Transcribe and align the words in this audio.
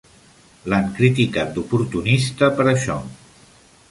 L'han 0.71 0.87
criticat 0.95 1.51
d'oportunista 1.57 2.51
per 2.61 2.67
això. 2.75 2.99